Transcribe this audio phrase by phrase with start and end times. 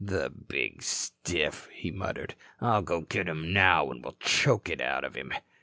[0.03, 2.33] "The big stiff," he muttered.
[2.59, 5.31] "I'll go get him now and we'll choke it out of him."